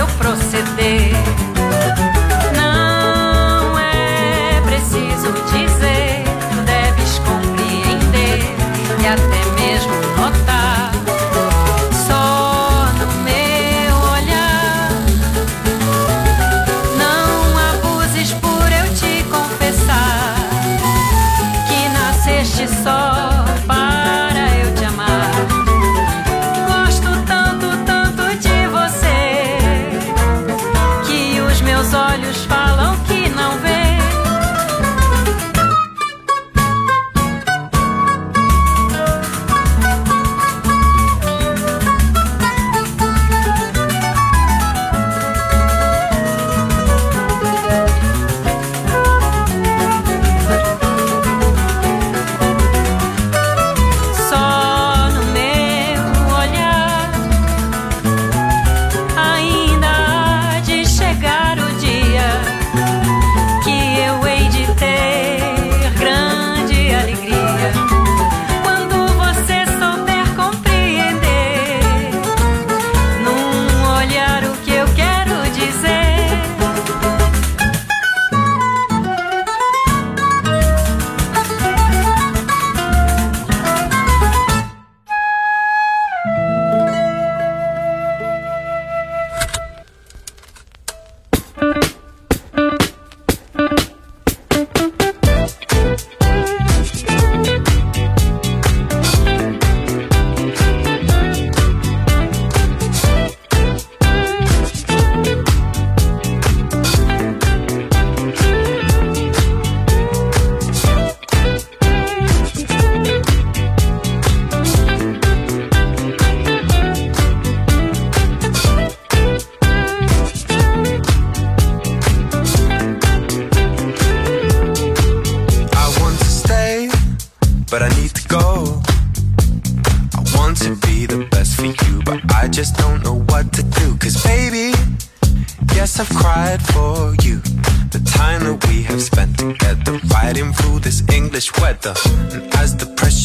[0.00, 1.49] meu proceder.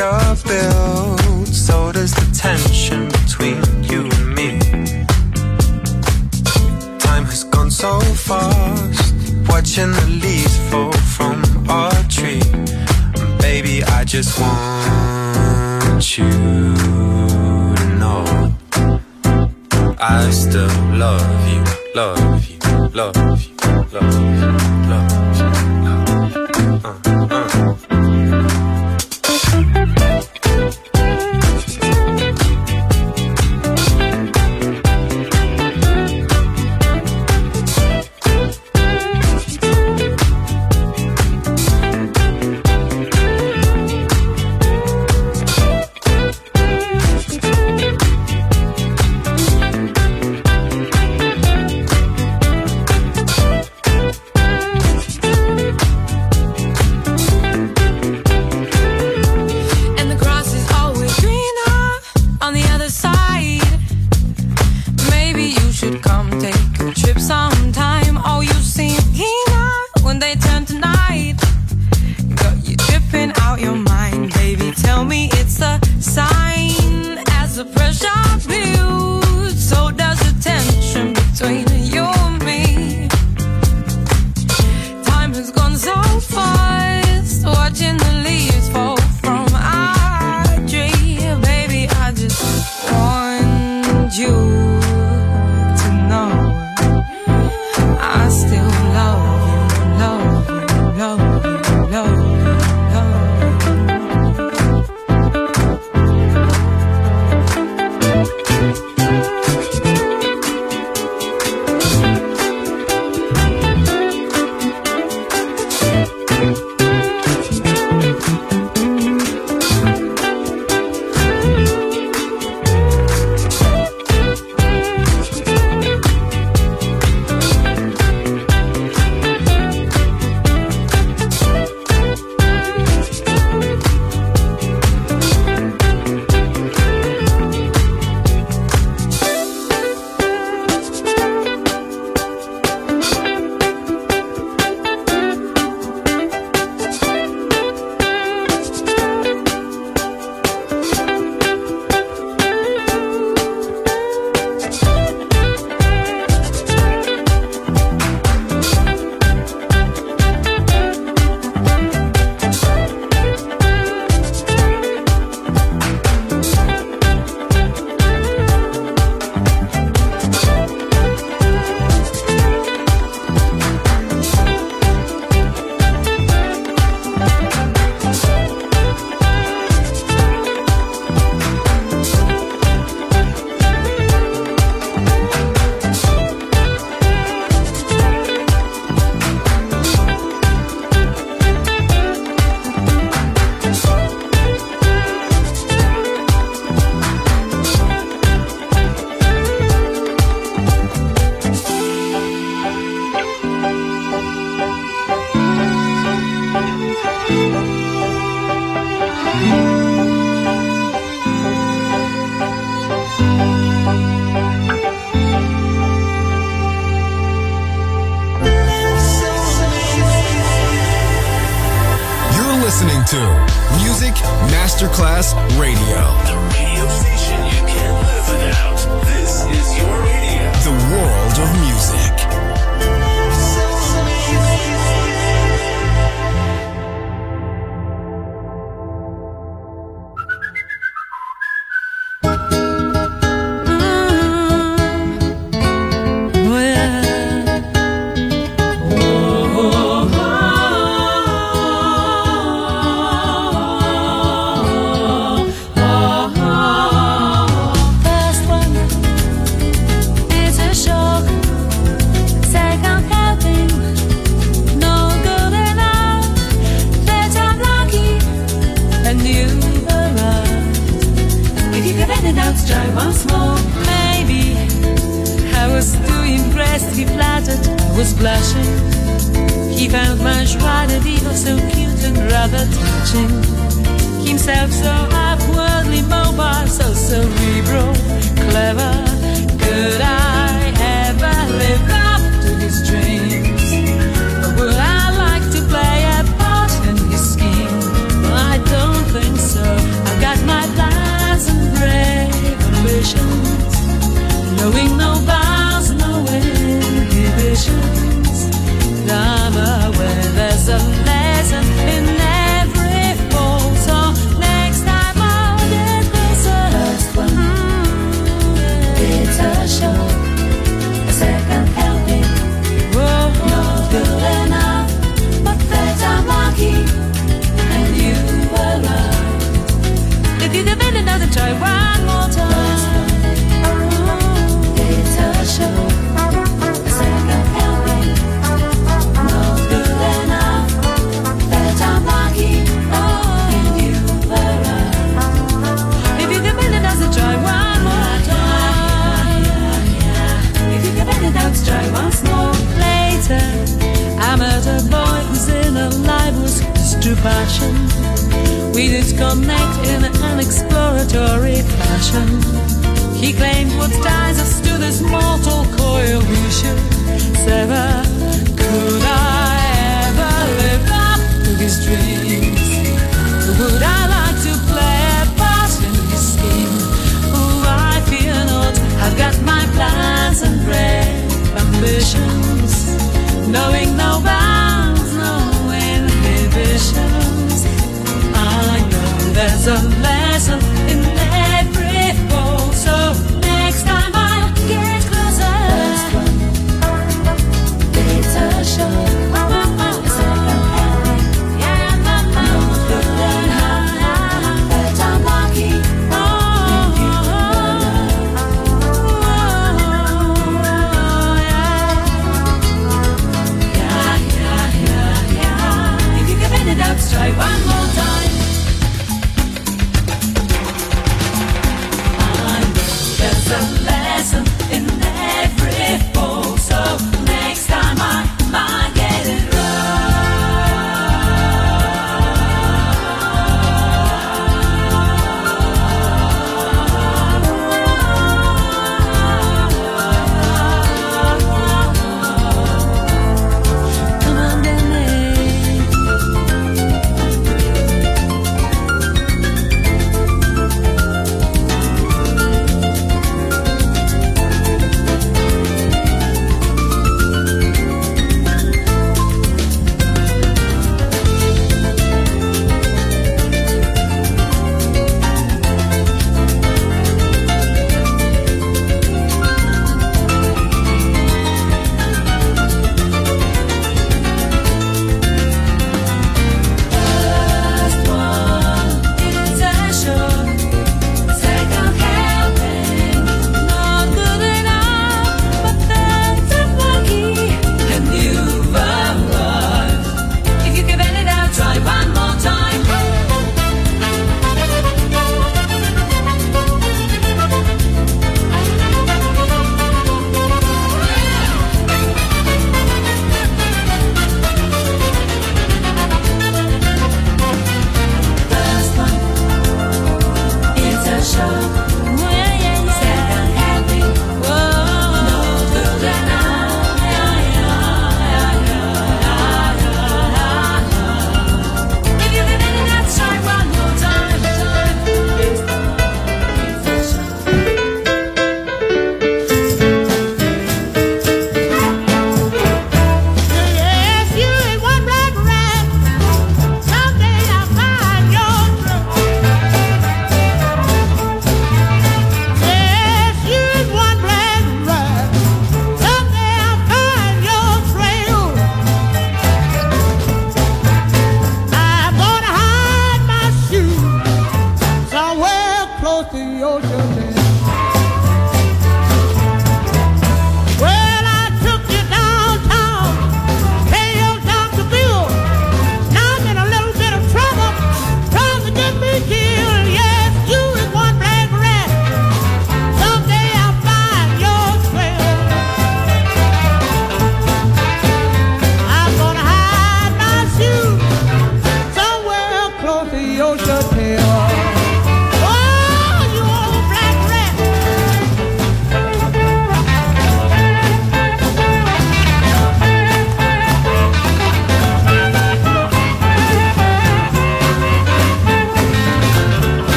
[0.00, 0.49] shows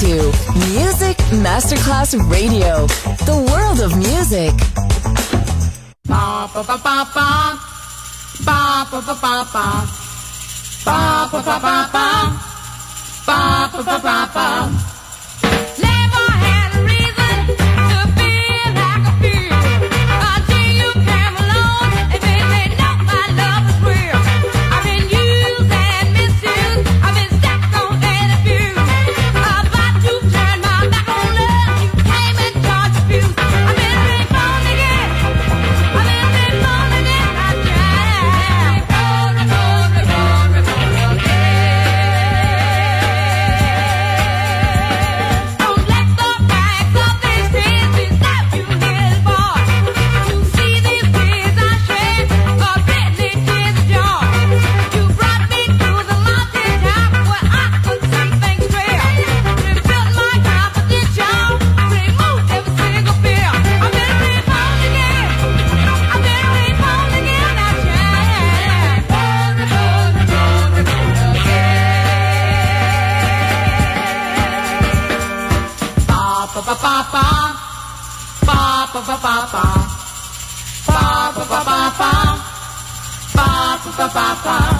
[0.00, 0.32] to
[0.72, 2.86] Music Masterclass Radio,
[3.28, 4.54] the world of music.
[6.08, 7.28] Ba ba ba ba ba,
[8.40, 9.66] ba ba ba ba ba,
[10.86, 11.86] ba ba ba
[13.84, 14.89] ba ba, ba.
[84.00, 84.79] pa pa pa.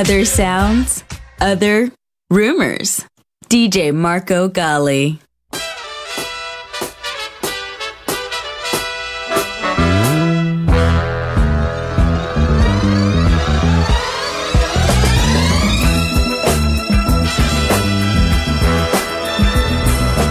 [0.00, 1.04] Other sounds,
[1.42, 1.90] other
[2.30, 3.04] rumors.
[3.50, 5.18] DJ Marco Gally.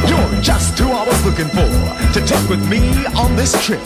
[0.08, 1.60] You're just who I was looking for
[2.14, 3.80] to take with me on this trip.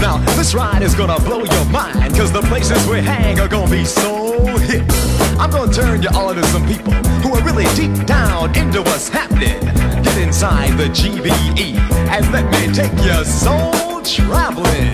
[0.00, 3.70] Now, this ride is gonna blow your mind, cause the places we hang are gonna
[3.70, 5.09] be so hip.
[5.40, 9.08] I'm gonna turn you all into some people who are really deep down into what's
[9.08, 9.58] happening.
[10.02, 11.78] Get inside the GBE
[12.10, 14.92] and let me take your soul traveling.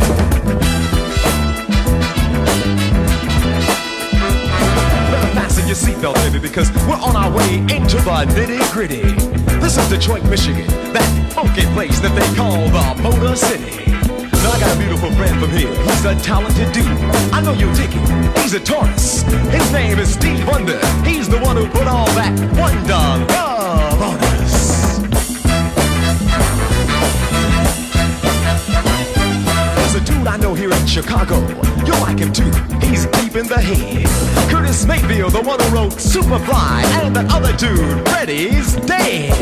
[5.34, 9.02] Fasten your seatbelt, baby, because we're on our way into the nitty gritty.
[9.58, 13.95] This is Detroit, Michigan, that funky place that they call the Motor City.
[14.56, 15.68] I got a beautiful friend from here.
[15.68, 16.86] He's a talented dude.
[17.30, 18.32] I know you'll dig him.
[18.36, 19.20] He's a Taurus.
[19.52, 20.78] His name is Steve Wonder.
[21.04, 24.96] He's the one who put all that wonder love on us.
[29.76, 31.36] There's a dude I know here in Chicago.
[31.84, 32.50] You'll like him too.
[32.80, 34.06] He's deep in the head.
[34.50, 39.34] Curtis Mayfield, the one who wrote Superfly, and that other dude, Freddie's dead.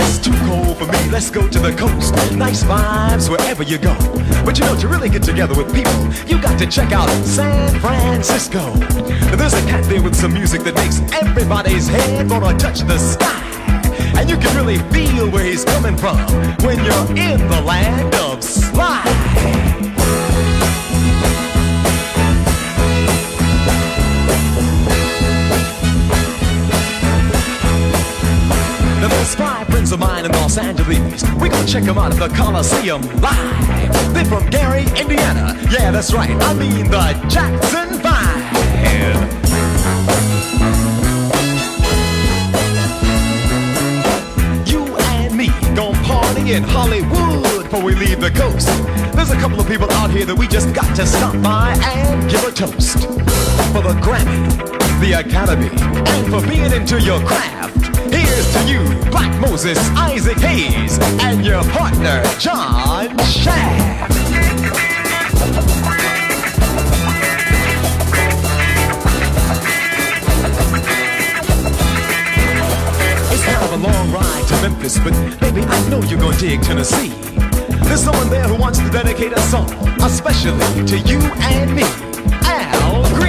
[0.00, 1.10] It's too cold for me.
[1.10, 2.14] Let's go to the coast.
[2.36, 3.94] Nice vibes wherever you go.
[4.44, 7.78] But you know, to really get together with people, you got to check out San
[7.80, 8.72] Francisco.
[9.36, 13.42] There's a cat there with some music that makes everybody's head wanna touch the sky.
[14.16, 16.18] And you can really feel where he's coming from
[16.64, 19.97] when you're in the land of slide.
[29.34, 31.22] Five friends of mine in Los Angeles.
[31.40, 34.14] We gonna check them out at the Coliseum live.
[34.14, 35.58] They're from Gary, Indiana.
[35.70, 36.30] Yeah, that's right.
[36.30, 38.38] I mean the Jackson Five.
[44.66, 48.68] You and me gonna party in Hollywood before we leave the coast.
[49.14, 52.30] There's a couple of people out here that we just got to stop by and
[52.30, 52.98] give a toast.
[53.72, 57.77] For the Grammy, the Academy, and for being into your craft.
[58.38, 64.12] Here's to you, Black Moses, Isaac Hayes, and your partner, John Shaft.
[73.32, 76.62] It's kind of a long ride to Memphis, but baby, I know you're gonna dig
[76.62, 77.08] Tennessee.
[77.88, 79.68] There's someone there who wants to dedicate a song,
[80.00, 81.82] especially to you and me,
[82.44, 83.27] Al Green.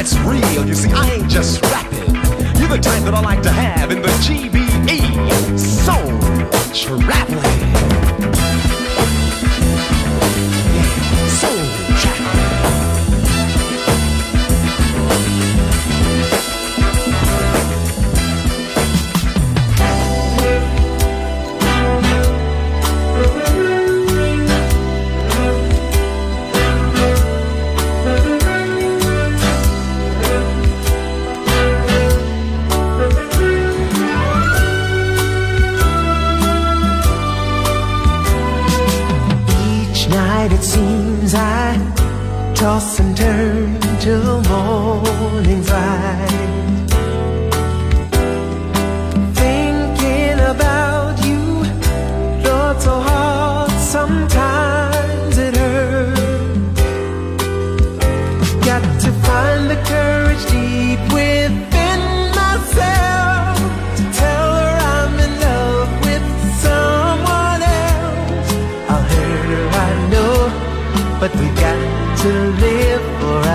[0.00, 0.66] That's real.
[0.66, 2.14] You see, I ain't just rapping.
[2.58, 5.58] You're the type that I like to have in the GBE.
[5.58, 6.18] Soul
[6.72, 7.89] traveling.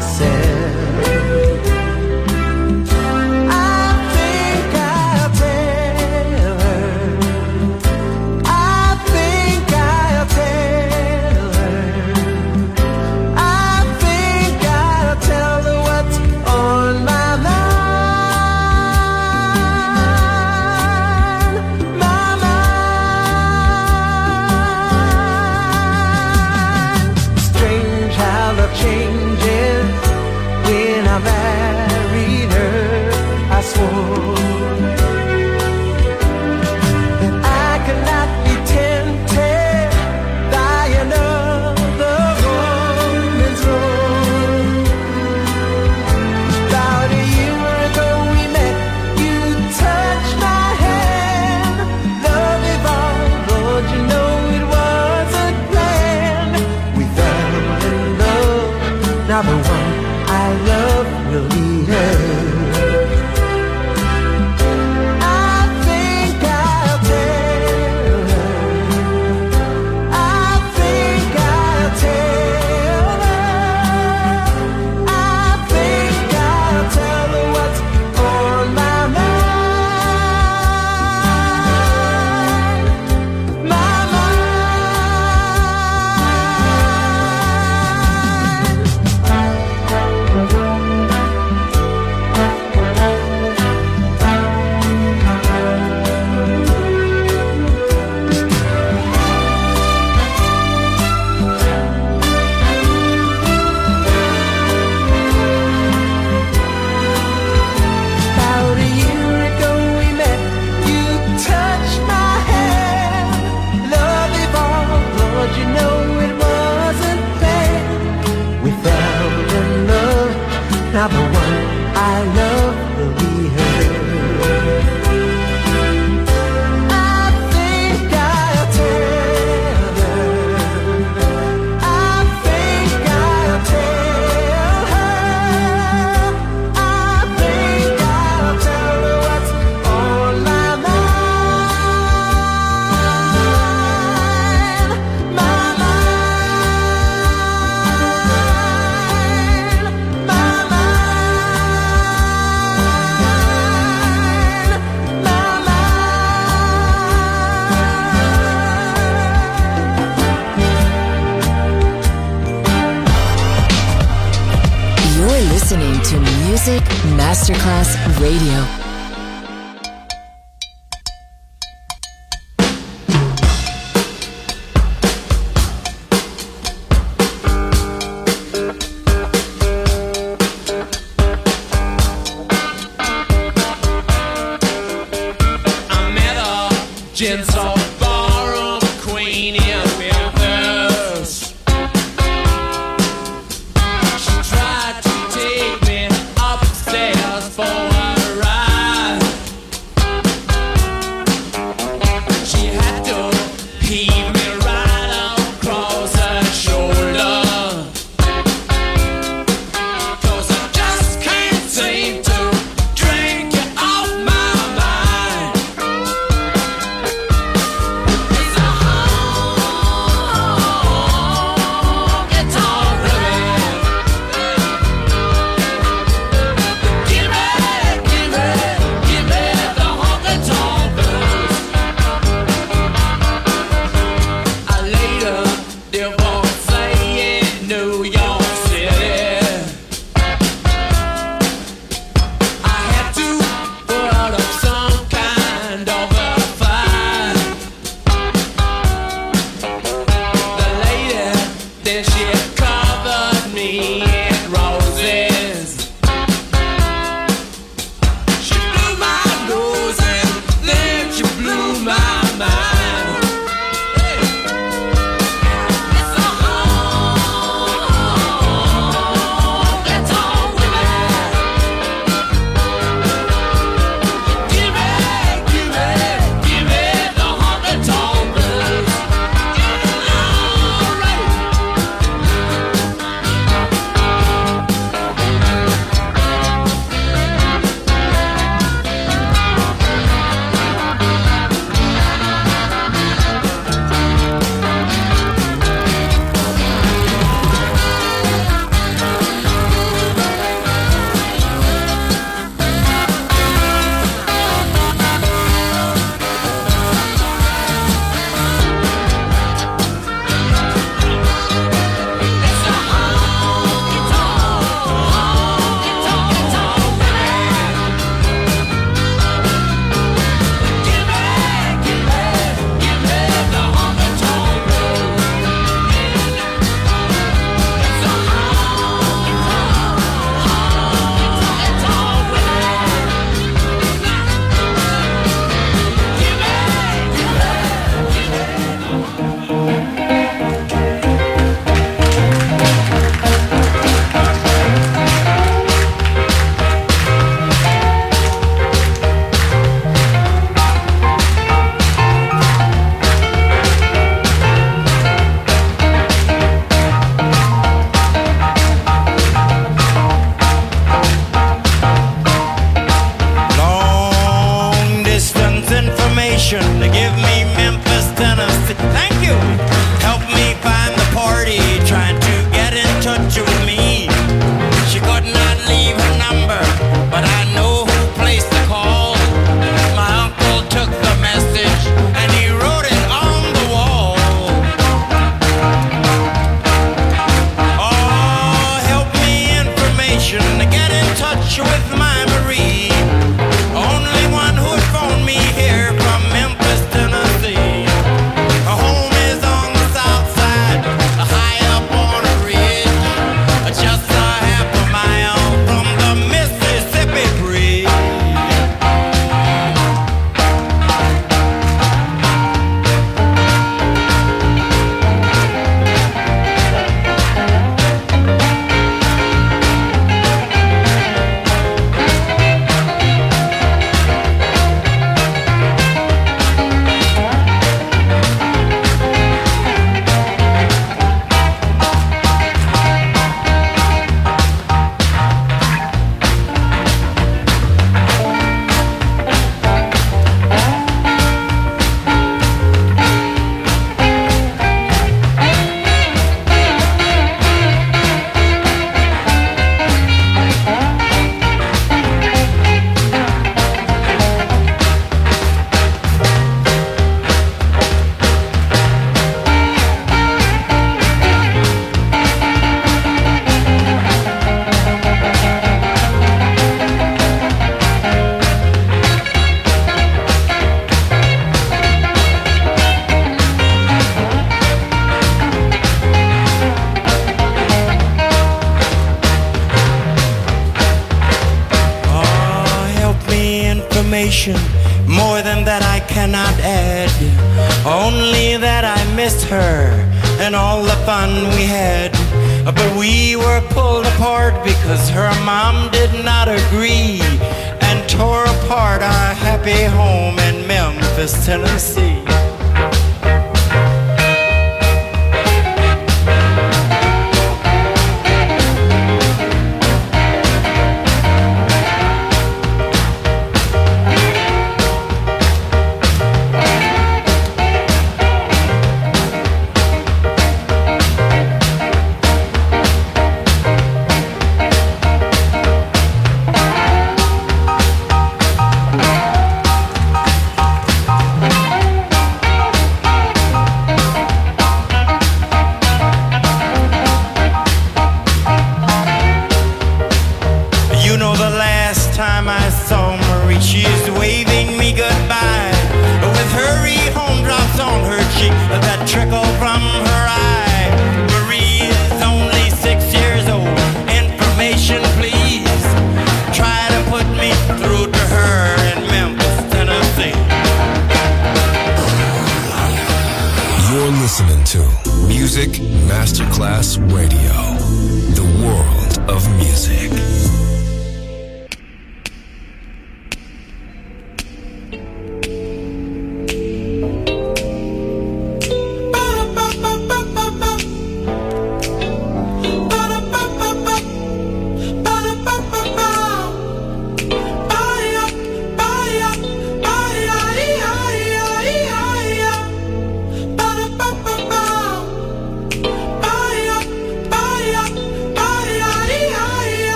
[0.00, 0.77] For